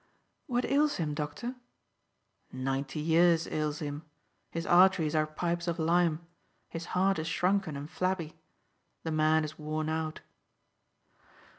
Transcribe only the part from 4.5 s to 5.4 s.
arteries are